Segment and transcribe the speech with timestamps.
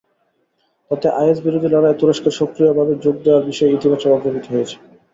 [0.91, 4.75] তাতে আইএসবিরোধী লড়াইয়ে তুরস্কের সক্রিয়ভাবে যোগ দেওয়ার বিষয়ে ইতিবাচক অগ্রগতি হয়েছে।